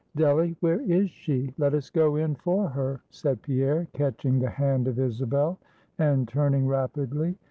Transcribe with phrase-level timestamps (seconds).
[0.17, 0.55] "Delly!
[0.61, 1.53] where is she?
[1.59, 5.59] Let us go in for her," said Pierre, catching the hand of Isabel,
[5.99, 7.37] and turning rapidly.